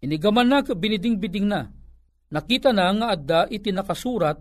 Inigaman 0.00 0.48
na 0.48 0.64
biniding-biding 0.64 1.48
na. 1.48 1.68
Nakita 2.32 2.72
na 2.72 2.88
nga 2.94 3.06
adda 3.12 3.40
iti 3.50 3.68
nakasurat 3.68 4.38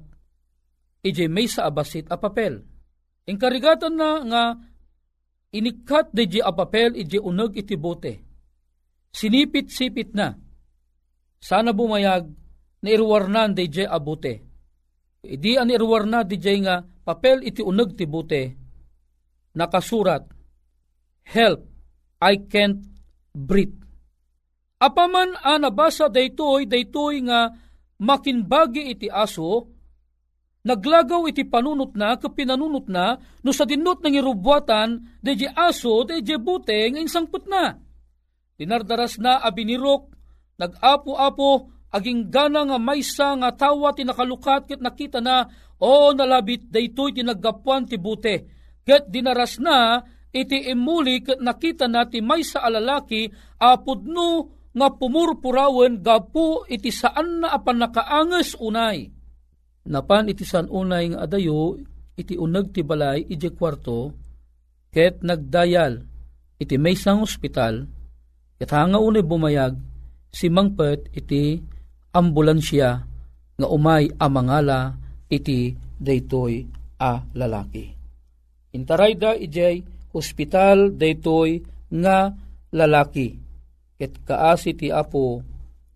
ije 1.04 1.26
may 1.32 1.48
sa 1.48 1.68
abasit 1.68 2.08
a 2.12 2.16
papel 2.20 2.64
Inkarigatan 3.30 3.94
na 3.94 4.10
nga 4.26 4.44
inikat 5.54 6.14
de 6.14 6.24
di 6.26 6.40
apapel 6.42 6.94
iti 6.96 7.18
uneg 7.18 7.58
iti 7.58 7.76
bote. 7.76 8.14
Sinipit-sipit 9.10 10.14
na. 10.14 10.38
Sana 11.40 11.74
bumayag 11.74 12.30
na 12.84 12.90
irwarnan 12.90 13.58
de 13.58 13.66
di 13.66 13.84
abote. 13.86 14.34
Idi 15.26 15.60
an 15.60 15.74
irwarna 15.74 16.24
di 16.24 16.38
nga 16.38 16.80
papel 16.80 17.44
iti 17.44 17.60
uneg 17.60 17.98
ti 17.98 18.06
bote. 18.06 18.44
Nakasurat, 19.58 20.24
Help, 21.30 21.62
I 22.22 22.42
can't 22.50 22.82
breathe. 23.34 23.78
Apaman 24.80 25.36
a 25.44 25.60
nabasa 25.60 26.08
daytoy 26.08 26.66
daytoy 26.66 27.22
nga 27.28 27.52
makinbagi 28.00 28.96
iti 28.96 29.08
aso 29.12 29.68
Naglagaw 30.60 31.24
iti 31.32 31.48
panunot 31.48 31.96
na, 31.96 32.20
kapinanunot 32.20 32.92
na, 32.92 33.16
no 33.16 33.56
sa 33.56 33.64
dinot 33.64 34.04
ng 34.04 34.20
irubwatan, 34.20 35.00
de 35.24 35.48
aso, 35.56 36.04
de 36.04 36.20
bute, 36.36 36.92
ng 36.92 37.00
insangput 37.00 37.48
na. 37.48 37.80
Dinardaras 38.60 39.16
na 39.24 39.40
abinirok, 39.40 40.12
nag-apo-apo, 40.60 41.72
aging 41.96 42.28
gana 42.28 42.68
nga 42.68 42.76
maysa 42.76 43.40
nga 43.40 43.56
tawa 43.56 43.96
tinakalukat 43.96 44.68
ket 44.68 44.84
nakita 44.84 45.24
na, 45.24 45.48
o 45.80 46.12
nalabit 46.12 46.68
daytoy 46.68 47.16
tinaggapuan 47.16 47.88
ti 47.88 47.96
bute. 47.96 48.36
Ket 48.84 49.08
dinaras 49.08 49.64
na, 49.64 50.04
iti 50.36 50.68
imuli 50.68 51.24
ket 51.24 51.40
nakita 51.40 51.88
na 51.88 52.04
ti 52.04 52.20
maysa 52.20 52.60
alalaki, 52.60 53.32
apudno 53.64 54.60
nga 54.76 54.92
pumurpurawen 54.92 56.04
gapu 56.04 56.68
iti 56.68 56.92
saan 56.92 57.48
na 57.48 57.56
apan 57.56 57.80
nakaanges 57.80 58.60
unay 58.60 59.19
Napan 59.90 60.30
iti 60.30 60.46
san 60.46 60.70
unay 60.70 61.10
nga 61.10 61.26
adayo, 61.26 61.82
iti 62.14 62.38
unag 62.38 62.70
ti 62.70 62.86
balay, 62.86 63.26
iti 63.26 63.50
kwarto, 63.50 64.14
ket 64.94 65.26
nagdayal, 65.26 66.06
iti 66.62 66.76
may 66.78 66.94
sang 66.94 67.26
ospital, 67.26 67.90
ket 68.62 68.70
hanga 68.70 69.02
unay 69.02 69.26
bumayag, 69.26 69.74
si 70.30 70.46
mangpet 70.46 71.10
iti 71.18 71.58
ambulansya, 72.14 72.90
nga 73.58 73.68
umay 73.68 74.14
amangala, 74.22 74.94
iti 75.26 75.74
daytoy 75.98 76.70
a 77.02 77.26
lalaki. 77.34 77.90
Intarayda 78.78 79.34
ijay 79.34 79.82
hospital 80.14 80.94
daytoy 80.94 81.66
nga 81.90 82.34
lalaki. 82.74 83.34
Ket 83.98 84.22
kaasi 84.22 84.78
ti 84.78 84.88
apo 84.94 85.42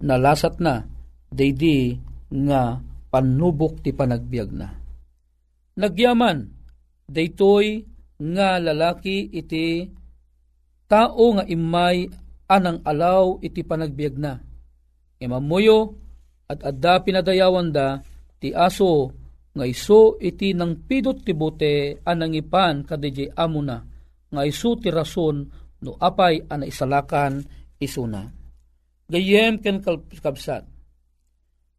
nalasat 0.02 0.58
na 0.60 0.84
daydi 1.30 1.96
nga 2.50 2.82
panubok 3.14 3.86
ti 3.86 3.94
panagbiag 3.94 4.50
na. 4.50 4.74
Nagyaman, 5.78 6.50
daytoy 7.06 7.86
nga 8.18 8.58
lalaki 8.58 9.30
iti 9.30 9.86
tao 10.90 11.38
nga 11.38 11.46
imay 11.46 12.10
anang 12.50 12.82
alaw 12.82 13.38
iti 13.46 13.62
panagbiag 13.62 14.18
na. 14.18 14.34
Imamuyo 15.22 15.94
at 16.50 16.66
adda 16.66 17.06
pinadayawan 17.06 17.70
da 17.70 18.02
ti 18.42 18.50
aso 18.50 19.14
nga 19.54 19.66
iso 19.70 20.18
iti 20.18 20.58
nang 20.58 20.82
pidot 20.90 21.22
ti 21.22 21.38
bote 21.38 22.02
anang 22.10 22.34
ipan 22.34 22.82
kadiji 22.82 23.30
amo 23.38 23.62
na 23.62 23.78
nga 24.34 24.42
iso 24.42 24.74
ti 24.82 24.90
rason 24.90 25.46
no 25.86 25.92
apay 26.02 26.42
ana 26.50 26.66
isalakan 26.66 27.46
isuna. 27.78 28.26
Gayem 29.06 29.62
ken 29.62 29.86
kabsat 29.86 30.73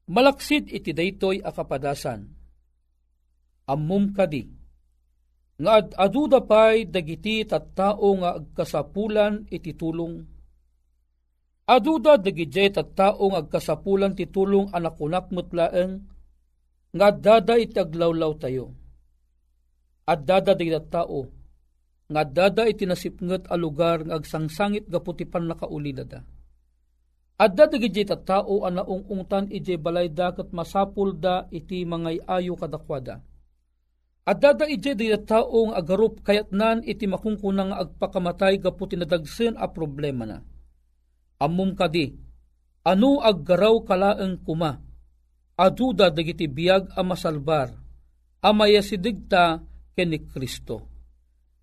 Malaksid 0.04 0.68
iti 0.68 0.92
daytoy 0.92 1.40
akapadasan. 1.40 2.28
Ammum 3.64 4.12
kadi. 4.12 4.44
Nga 5.56 5.70
ad 5.70 5.88
aduda 5.96 6.44
pay 6.44 6.84
dagiti 6.84 7.40
tattao 7.48 8.10
nga 8.20 8.36
agkasapulan 8.36 9.48
iti 9.48 9.72
tulong. 9.72 10.20
Aduda 11.64 12.20
dagiti 12.20 12.68
tattao 12.68 13.32
nga 13.32 13.40
agkasapulan 13.40 14.12
ti 14.12 14.28
tulong 14.28 14.68
anakunak 14.76 15.32
mutlaeng 15.32 16.04
nga 16.92 17.08
dada 17.08 17.56
iti 17.56 17.80
aglawlaw 17.80 18.36
tayo. 18.36 18.76
At 20.04 20.28
dada 20.28 20.52
dagiti 20.52 20.84
tao 20.92 21.32
nga 22.12 22.22
dada 22.28 22.68
iti 22.68 22.84
nasipnget 22.84 23.48
a 23.48 23.56
lugar 23.56 24.04
nga 24.04 24.20
agsangsangit 24.20 24.84
gaputipan 24.92 25.48
nakaulidada 25.48 26.33
Adda 27.34 27.66
dagiti 27.66 28.06
tao 28.06 28.62
ana 28.62 28.86
ungungtan 28.86 29.50
ije 29.50 29.74
balay 29.74 30.06
dakat 30.06 30.54
masapul 30.54 31.18
da 31.18 31.50
iti 31.50 31.82
mangay 31.82 32.22
ayo 32.30 32.54
kadakwada. 32.54 33.18
At 34.24 34.40
dada 34.40 34.64
ije 34.64 34.96
di 34.96 35.12
taong 35.12 35.76
agarup 35.76 36.24
kayat 36.24 36.48
nan 36.48 36.80
iti 36.80 37.04
makungkunang 37.04 37.76
agpakamatay 37.76 38.56
gapu 38.56 38.88
tinadagsen 38.88 39.52
a 39.60 39.68
problema 39.68 40.24
na. 40.24 40.38
Amum 41.42 41.76
kadi, 41.76 42.14
ano 42.88 43.20
aggaraw 43.20 43.84
kalaeng 43.84 44.40
kuma, 44.40 44.80
aduda 45.60 46.08
dagiti 46.08 46.48
biyag 46.48 46.96
a 46.96 47.04
masalbar, 47.04 47.76
amaya 48.40 48.80
sidigta 48.80 49.60
ken 49.92 50.08
ni 50.08 50.24
Kristo. 50.24 50.88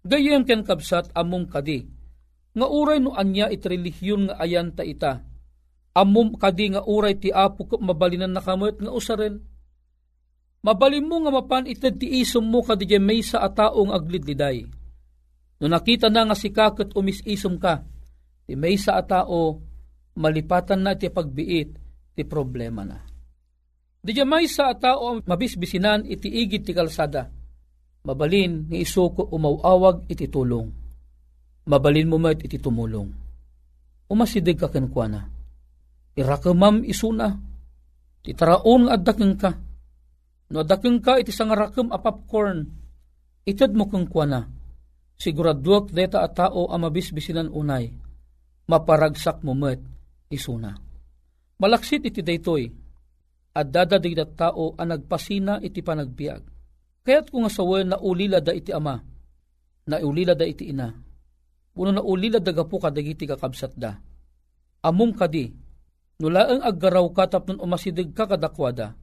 Gayem 0.06 0.46
ken 0.46 0.62
kabsat 0.62 1.10
amum 1.18 1.50
kadi, 1.50 1.82
nga 2.54 2.68
uray 2.70 3.02
no 3.02 3.18
anya 3.18 3.50
iti 3.50 3.66
nga 3.98 4.38
ayan 4.38 4.70
ta 4.76 4.86
ita, 4.86 5.31
amum 5.96 6.36
kadi 6.40 6.76
nga 6.76 6.82
uray 6.86 7.20
ti 7.20 7.30
apo 7.32 7.68
mabalinan 7.80 8.32
nakamot 8.32 8.80
nga 8.80 8.92
usaren, 8.92 9.44
Mabalim 10.62 11.10
mo 11.10 11.18
nga 11.26 11.34
mapan 11.34 11.66
ited 11.66 11.98
ti 11.98 12.22
isom 12.22 12.46
mo 12.46 12.62
kadi 12.62 12.86
may 13.02 13.26
sa 13.26 13.42
ataong 13.42 13.90
aglidliday. 13.90 14.62
No 15.58 15.66
nakita 15.66 16.14
na 16.14 16.30
nga 16.30 16.38
si 16.38 16.54
kakot 16.54 16.94
umisisom 16.94 17.58
ka, 17.58 17.82
ti 18.46 18.54
may 18.54 18.78
sa 18.78 19.02
atao, 19.02 19.58
malipatan 20.18 20.86
na 20.86 20.94
ti 20.94 21.10
pagbiit, 21.10 21.70
ti 22.14 22.22
problema 22.30 22.86
na. 22.86 23.02
Di 24.02 24.14
may 24.22 24.46
sa 24.46 24.70
atao 24.70 25.22
mabisbisinan 25.26 26.06
iti 26.06 26.30
igit 26.30 26.70
ti 26.70 26.74
kalsada. 26.78 27.30
Mabalin 28.02 28.70
ni 28.70 28.82
isuko 28.86 29.30
umawawag 29.34 30.10
iti 30.10 30.26
tulong. 30.30 30.70
Mabalin 31.70 32.10
mo 32.10 32.18
met 32.18 32.42
iti 32.42 32.58
tumulong. 32.58 33.10
Umasidig 34.10 34.58
ka 34.58 34.70
kenkwana. 34.70 35.41
Irakamam 36.18 36.84
isuna. 36.84 37.38
Titaraon 38.22 38.86
nga 38.86 38.94
addaking 39.00 39.36
ka 39.40 39.52
No 40.52 40.68
dakeng 40.68 41.00
ka 41.00 41.16
iti 41.16 41.32
sangarakam 41.32 41.96
a 41.96 41.98
popcorn, 42.04 42.68
itad 43.48 43.72
mo 43.72 43.88
kang 43.88 44.04
kuana. 44.04 44.44
Siguraduak 45.16 45.96
deta 45.96 46.28
a 46.28 46.28
tao 46.28 46.68
a 46.68 46.76
mabisbisinan 46.76 47.48
unay, 47.48 47.88
maparagsak 48.68 49.48
mo 49.48 49.56
met 49.56 49.80
isuna. 50.28 50.76
Malaksit 51.56 52.04
iti 52.04 52.20
daytoy, 52.20 52.68
at 53.56 53.68
dadadig 53.72 54.18
da 54.18 54.28
tao 54.28 54.76
a 54.76 54.84
nagpasina 54.84 55.64
iti 55.64 55.80
panagbiag. 55.80 56.44
Kaya't 57.02 57.32
kung 57.32 57.48
asawen 57.48 57.96
na 57.96 57.98
ulila 58.04 58.44
da 58.44 58.52
iti 58.52 58.76
ama, 58.76 59.00
na 59.88 59.96
ulila 60.04 60.36
da 60.36 60.44
iti 60.44 60.68
ina, 60.68 60.92
puno 61.72 61.96
na 61.96 62.04
ulila 62.04 62.44
da 62.44 62.52
gapu 62.52 62.76
kadagiti 62.76 63.24
kakabsat 63.24 63.72
da. 63.80 63.96
Amum 64.84 65.16
kadi, 65.16 65.48
nulaang 66.22 66.62
aggaraw 66.62 67.10
ka 67.12 67.26
tapnon 67.26 67.58
umasidig 67.58 68.14
ka 68.14 68.30
kadakwada, 68.30 68.94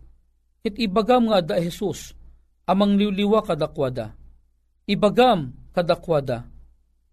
It 0.67 0.75
ibagam 0.79 1.31
nga 1.31 1.39
da 1.41 1.55
Jesus, 1.63 2.15
amang 2.67 2.99
liwliwa 2.99 3.47
kadakwada. 3.47 4.15
Ibagam 4.85 5.55
kadakwada. 5.71 6.45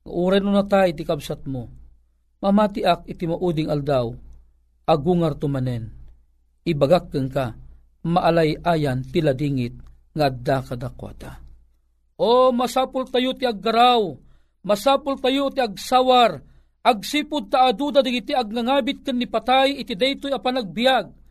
Uray 0.05 0.41
no 0.41 0.53
natay 0.53 0.93
ti 0.93 1.05
kabsat 1.05 1.45
mo. 1.49 1.69
Mamatiak 2.41 3.09
iti 3.09 3.25
mauding 3.25 3.69
aldaw, 3.69 4.13
agungar 4.85 5.37
tumanen. 5.37 5.93
Ibagak 6.65 7.13
keng 7.13 7.29
ka, 7.29 7.53
maalay 8.05 8.57
ayan 8.61 9.01
tila 9.05 9.33
dingit 9.33 9.77
nga 10.13 10.29
da 10.29 10.61
kadakwada. 10.61 11.41
O 12.17 12.49
masapul 12.53 13.09
tayo 13.09 13.33
ti 13.35 13.43
aggaraw, 13.45 14.13
masapul 14.61 15.19
tayo 15.19 15.51
ti 15.51 15.59
agsawar, 15.61 16.41
agsipod 16.85 17.49
ta 17.49 17.65
aduda 17.73 18.05
digiti 18.05 18.37
agnangabit 18.37 19.01
ken 19.01 19.17
ni 19.17 19.25
patay 19.25 19.73
iti 19.81 19.97
daytoy 19.97 20.29
a 20.29 20.37
panagbiag 20.37 21.25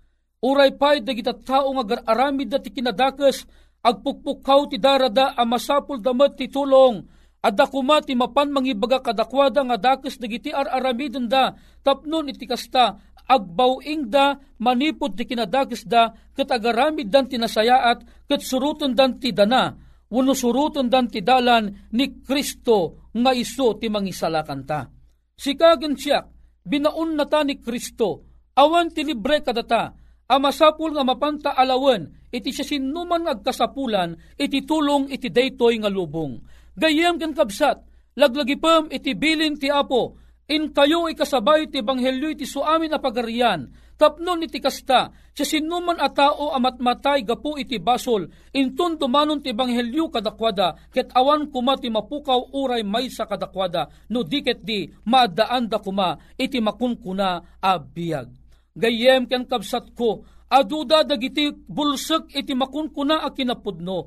Uray 0.44 0.76
pay 0.76 1.00
dagita 1.00 1.32
tao 1.32 1.72
nga 1.72 2.04
aramid 2.04 2.52
da 2.52 2.60
ti 2.60 2.68
kinadakes, 2.68 3.48
agpukpukaw 3.80 4.68
ti 4.68 4.76
darada 4.76 5.32
a 5.32 5.42
masapul 5.48 6.04
damat 6.04 6.36
ti 6.36 6.52
tulong, 6.52 7.00
adda 7.40 7.64
kuma 7.64 8.04
ti 8.04 8.12
mapan 8.12 8.52
mangibaga 8.52 9.00
kadakwada 9.00 9.64
nga 9.64 9.80
dakes 9.80 10.20
dagiti 10.20 10.52
ar-aramidon 10.52 11.32
da, 11.32 11.56
tapnon 11.80 12.28
iti 12.28 12.44
kasta, 12.44 13.00
agbawing 13.24 14.12
da, 14.12 14.36
manipod 14.60 15.16
ti 15.16 15.24
kinadakes 15.24 15.88
da, 15.88 16.12
kat 16.36 16.52
agaramid 16.52 17.08
dan 17.08 17.24
ti 17.24 17.40
nasayaat, 17.40 18.28
kat 18.28 18.44
suruton 18.44 18.92
dan 18.92 19.16
ti 19.16 19.32
dana, 19.32 19.72
wano 20.12 20.36
suruton 20.36 20.92
dan 20.92 21.08
ti 21.08 21.24
dalan 21.24 21.88
ni 21.96 22.20
Kristo 22.20 23.08
nga 23.16 23.32
iso 23.32 23.80
ti 23.80 23.88
mangisalakan 23.88 24.60
ta. 24.68 24.93
Sikagan 25.34 25.98
siya, 25.98 26.22
binaun 26.62 27.18
na 27.18 27.26
ta 27.26 27.42
ni 27.42 27.58
Kristo, 27.58 28.24
awan 28.54 28.94
ti 28.94 29.02
libre 29.02 29.42
kadata, 29.42 29.94
amasapul 30.30 30.94
nga 30.94 31.04
mapanta 31.04 31.50
alawen, 31.52 32.30
iti 32.30 32.54
siya 32.54 32.64
sinuman 32.64 33.26
agkasapulan, 33.26 34.14
iti 34.38 34.62
tulong 34.62 35.10
iti 35.10 35.28
daytoy 35.28 35.82
nga 35.82 35.90
lubong. 35.90 36.38
Gayem 36.74 37.18
ken 37.18 37.34
kabsat, 37.34 37.78
laglagipem 38.18 38.90
iti 38.94 39.14
bilin 39.14 39.58
ti 39.58 39.70
apo, 39.70 40.18
in 40.50 40.70
kayo 40.70 41.10
ikasabay 41.10 41.66
ti 41.70 41.82
banghelyo 41.82 42.30
iti 42.34 42.46
suamin 42.46 42.94
a 42.94 42.98
pagarian, 43.02 43.66
tapnon 43.94 44.42
iti 44.42 44.58
kasta, 44.58 45.10
siya 45.34 45.46
sinuman 45.46 45.98
a 45.98 46.10
tao 46.10 46.54
amatmatay 46.54 47.26
gapu 47.26 47.58
iti 47.58 47.82
basol, 47.82 48.26
intun 48.54 48.98
tumanon 48.98 49.42
ti 49.42 49.50
banghelyo 49.50 50.10
kadakwada, 50.10 50.78
ket 50.94 51.10
awan 51.14 51.50
kuma 51.50 51.74
ti 51.78 51.90
mapukaw 51.90 52.54
uray 52.54 52.86
may 52.86 53.10
sa 53.10 53.26
kadakwada, 53.26 53.90
no 54.10 54.22
diket 54.22 54.62
di 54.62 54.86
maadaan 55.06 55.66
da 55.66 55.78
kuma 55.82 56.18
iti 56.38 56.62
makunkuna 56.62 57.58
a 57.62 57.72
biyag. 57.78 58.30
Gayem 58.74 59.30
ken 59.30 59.46
kabsat 59.46 59.94
ko, 59.94 60.26
aduda 60.50 61.02
dagiti 61.06 61.50
bulsek 61.50 62.30
iti 62.34 62.54
makunkuna 62.54 63.22
a 63.22 63.30
kinapudno, 63.30 63.98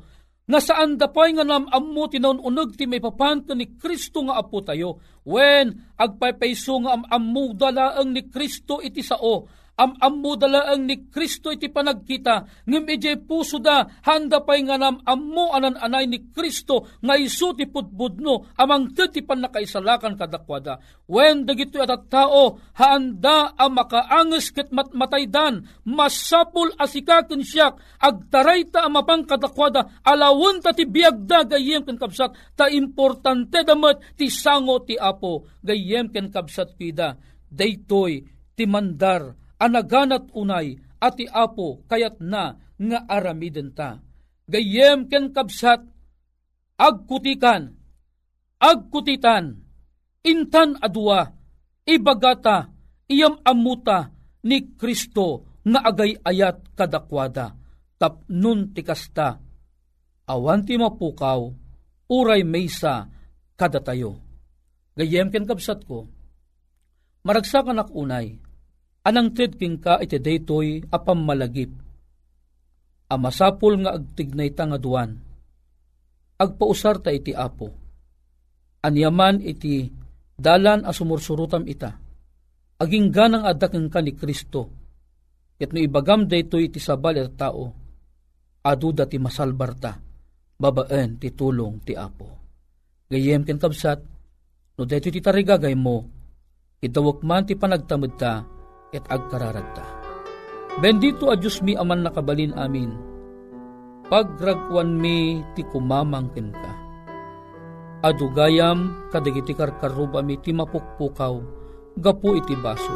nga 0.47 0.63
saan 0.63 0.95
dapay 0.95 1.35
nga 1.35 1.43
nam 1.43 1.67
ammo 1.67 2.07
tinaununog 2.07 2.71
ti 2.79 2.87
may 2.87 3.03
papanto 3.03 3.51
ni 3.51 3.75
Kristo 3.75 4.23
nga 4.23 4.39
apo 4.39 4.63
tayo, 4.63 4.95
when 5.27 5.91
agpaypayso 5.99 6.87
nga 6.87 6.95
am 6.95 7.03
ammo 7.03 7.51
dalaang 7.51 8.15
ni 8.15 8.31
Kristo 8.31 8.79
iti 8.79 9.03
sao, 9.03 9.43
am 9.77 9.93
ammo 10.01 10.33
dalaang 10.33 10.89
ni 10.89 11.05
Kristo 11.05 11.53
iti 11.53 11.69
panagkita, 11.69 12.65
ngem 12.65 12.85
ije 12.97 13.21
puso 13.21 13.61
da, 13.61 13.85
handa 14.09 14.41
pay 14.41 14.65
nga 14.65 14.81
nam 14.81 14.97
ammo 15.05 15.53
anan 15.53 15.77
anay 15.77 16.09
ni 16.09 16.33
Kristo, 16.33 16.89
nga 17.05 17.13
isu 17.13 17.53
ti 17.53 17.69
putbudno, 17.69 18.57
amang 18.57 18.89
ti 18.97 19.21
panakaisalakan 19.21 20.17
kadakwada. 20.17 20.81
When 21.05 21.45
dagito 21.45 21.77
at 21.77 22.09
tao, 22.09 22.57
handa 22.73 23.53
ang 23.53 23.77
makaanges 23.77 24.49
ket 24.49 24.73
matmataydan, 24.73 25.85
masapul 25.85 26.73
asikaken 26.81 27.45
siyak, 27.45 27.77
agtaray 28.01 28.65
ta 28.73 28.89
amapang 28.89 29.29
kadakwada, 29.29 30.01
alawon 30.01 30.57
ta 30.57 30.73
ti 30.73 30.89
biagda 30.89 31.45
gayem 31.45 31.85
ken 31.85 32.01
kabsat, 32.01 32.57
ta 32.57 32.65
importante 32.65 33.61
damat 33.61 34.17
ti 34.17 34.33
sango 34.33 34.81
ti 34.81 34.97
apo, 34.97 35.45
gayem 35.61 36.09
ken 36.09 36.33
kabsat 36.33 36.73
pida, 36.73 37.13
daytoy 37.53 38.25
ti 38.57 38.65
mandar 38.65 39.46
anaganat 39.57 40.29
unay 40.33 40.77
ati 40.97 41.29
apo 41.29 41.85
kayat 41.85 42.21
na 42.21 42.57
nga 42.77 42.99
aramiden 43.09 43.73
ta. 43.73 44.01
Gayem 44.47 45.11
ken 45.11 45.35
kabsat, 45.35 45.83
agkutikan, 46.79 47.75
agkutitan, 48.61 49.59
intan 50.23 50.79
adua, 50.79 51.35
ibagata, 51.83 52.71
iyam 53.11 53.43
amuta 53.43 54.13
ni 54.47 54.77
Kristo 54.79 55.59
nga 55.67 55.83
agay 55.83 56.15
ayat 56.23 56.63
kadakwada, 56.79 57.59
tapnun 57.99 58.71
tikasta, 58.71 59.43
awan 60.31 60.63
ti 60.63 60.79
mapukaw, 60.79 61.51
uray 62.07 62.47
maysa 62.47 63.11
kadatayo. 63.59 64.15
Gayem 64.95 65.27
ken 65.27 65.43
kabsat 65.43 65.83
ko, 65.83 66.07
maragsakan 67.27 67.83
ak 67.83 67.91
unay, 67.91 68.39
anang 69.07 69.31
ted 69.31 69.55
king 69.55 69.79
ka 69.79 70.03
iti 70.03 70.19
daytoy 70.19 70.83
apam 70.91 71.23
malagip. 71.23 71.71
Amasapol 73.07 73.79
nga 73.79 73.95
agtignay 73.95 74.51
ta 74.51 74.67
nga 74.67 74.75
duwan. 74.75 75.15
Agpausar 76.35 76.99
ta 76.99 77.15
iti 77.15 77.31
apo. 77.31 77.71
Anyaman 78.83 79.39
iti 79.39 79.87
dalan 80.35 80.83
a 80.83 80.91
sumursurutam 80.91 81.63
ita. 81.63 81.95
Aging 82.83 83.07
ganang 83.15 83.47
adakeng 83.47 83.87
ka 83.87 84.03
ni 84.03 84.11
Kristo. 84.11 84.67
Ket 85.55 85.71
no 85.71 85.79
ibagam 85.79 86.27
daytoy 86.27 86.67
iti 86.67 86.83
sabal 86.83 87.15
iti 87.15 87.31
tao. 87.39 87.65
Aduda 88.67 89.07
ti 89.07 89.15
masalbarta. 89.17 89.95
Babaen 90.59 91.15
ti 91.15 91.31
tulong 91.31 91.79
ti 91.87 91.95
apo. 91.95 92.27
Gayem 93.07 93.47
ken 93.47 93.55
kabsat, 93.55 94.03
no 94.75 94.83
daytoy 94.83 95.15
ti 95.15 95.23
tarigagay 95.23 95.79
mo, 95.79 96.03
idawak 96.83 97.23
man 97.23 97.47
ti 97.47 97.55
panagtamad 97.55 98.19
ta, 98.19 98.43
et 98.91 99.03
agkararagta. 99.07 99.85
Bendito 100.77 101.33
a 101.33 101.35
Diyos 101.35 101.59
mi 101.65 101.73
aman 101.73 102.05
nakabalin 102.05 102.53
amin, 102.53 102.93
pagragwan 104.07 104.93
mi 104.93 105.41
ti 105.57 105.65
kumamangkin 105.65 106.53
ka. 106.53 106.71
Adugayam 108.05 109.09
kadagiti 109.09 109.57
karkaruba 109.57 110.21
mi 110.21 110.37
ti 110.37 110.53
mapukpukaw, 110.53 111.33
gapu 111.97 112.37
iti 112.37 112.53
baso, 112.61 112.93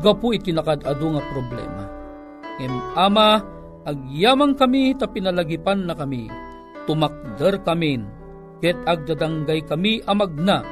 gapu 0.00 0.32
iti 0.32 0.48
nakadado 0.48 1.12
nga 1.12 1.22
problema. 1.28 1.84
Ngem 2.56 2.74
ama, 2.96 3.44
agyamang 3.84 4.56
kami 4.56 4.96
ta 4.96 5.04
pinalagipan 5.04 5.84
na 5.84 5.92
kami, 5.92 6.32
tumakder 6.88 7.60
kamin, 7.60 8.08
ket 8.64 8.80
agdadanggay 8.88 9.60
kami 9.68 10.00
amagna, 10.08 10.64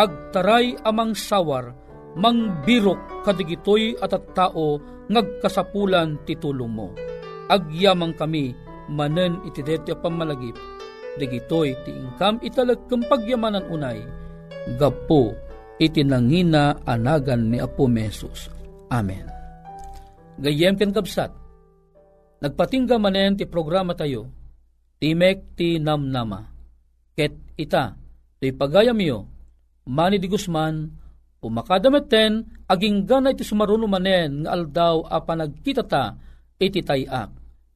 agtaray 0.00 0.72
amang 0.88 1.12
sawar, 1.12 1.76
mangbirok 2.14 3.26
kadigitoy 3.26 3.98
at 3.98 4.14
at 4.14 4.24
tao 4.34 4.78
ngagkasapulan 5.10 6.18
titulong 6.24 6.70
mo. 6.70 6.88
Agyamang 7.50 8.16
kami, 8.16 8.56
manen 8.88 9.42
iti 9.44 9.60
detya 9.60 9.98
pamalagip, 9.98 10.56
digitoy 11.20 11.76
ti 11.84 11.92
ingkam 11.92 12.40
italag 12.40 12.80
pagyamanan 12.88 13.68
unay, 13.68 14.00
gapo 14.80 15.36
iti 15.76 16.00
nangina 16.00 16.80
anagan 16.88 17.52
ni 17.52 17.60
Apo 17.60 17.84
Mesus. 17.84 18.48
Amen. 18.88 19.28
Gayem 20.40 20.74
ken 20.74 20.90
kabsat, 20.90 21.30
nagpatingga 22.40 22.96
manen 22.96 23.36
ti 23.36 23.44
programa 23.44 23.92
tayo, 23.94 24.30
Timek 25.04 25.58
ti 25.58 25.76
namnama. 25.76 26.48
Ket 27.12 27.36
ita, 27.60 27.92
ti 28.40 28.56
pagayam 28.56 28.96
yo, 29.04 29.28
Manny 29.84 30.16
di 30.16 30.32
Guzman, 30.32 30.88
pumakadamet 31.44 32.08
ten, 32.08 32.48
aging 32.64 33.04
ganay 33.04 33.36
ti 33.36 33.44
sumaruno 33.44 33.84
manen 33.84 34.48
nga 34.48 34.56
aldaw 34.56 35.04
a 35.04 35.20
panagkita 35.20 35.84
ta, 35.84 36.16
iti 36.56 36.80
tayak. 36.80 37.28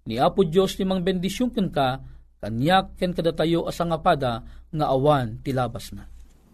Ni 0.09 0.17
Apo 0.17 0.41
Diyos 0.49 0.73
ti 0.73 0.89
mang 0.89 1.05
bendisyon 1.05 1.53
ken 1.53 1.69
ka, 1.69 2.01
kanyak 2.41 2.97
ken 2.97 3.13
kadatayo 3.13 3.69
asangapada 3.69 4.41
nga 4.73 4.87
awan 4.89 5.45
ti 5.45 5.53
labas 5.53 5.93
na. 5.93 6.09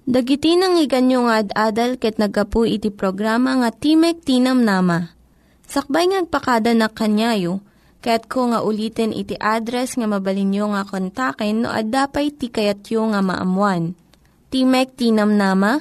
Dagiti 0.05 0.59
nang 0.59 0.77
iganyo 0.77 1.31
nga 1.31 1.41
ad-adal 1.41 1.97
ket 1.97 2.19
nagapu 2.19 2.67
iti 2.67 2.91
programa 2.91 3.57
nga 3.63 3.71
Timek 3.71 4.21
Tinam 4.27 4.67
Nama. 4.67 5.15
Sakbay 5.65 6.13
ngagpakada 6.13 6.77
na 6.77 6.93
kanyayo, 6.93 7.65
ket 8.05 8.29
ko 8.29 8.53
nga 8.53 8.61
ulitin 8.61 9.17
iti 9.17 9.33
address 9.41 9.97
nga 9.97 10.05
mabalinyo 10.05 10.77
nga 10.77 10.83
kontaken 10.85 11.65
no 11.65 11.73
ad-dapay 11.73 12.37
ti 12.37 12.53
kayatyo 12.53 13.15
nga 13.15 13.25
maamuan. 13.25 13.97
Timek 14.53 14.93
Tinam 14.99 15.41
Nama, 15.41 15.81